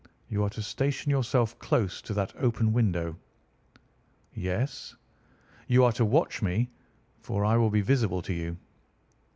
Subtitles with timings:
[0.29, 3.15] You are to station yourself close to that open window."
[4.33, 4.95] "Yes."
[5.67, 6.71] "You are to watch me,
[7.19, 8.57] for I will be visible to you."